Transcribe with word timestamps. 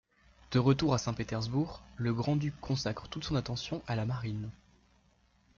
De 0.49 0.57
retour 0.57 0.95
à 0.95 0.97
Saint-Pétersbourg, 0.97 1.83
le 1.95 2.11
grand-duc 2.11 2.59
consacre 2.59 3.07
toute 3.07 3.23
son 3.23 3.35
attention 3.35 3.83
à 3.85 3.95
la 3.95 4.07
marine. 4.07 4.49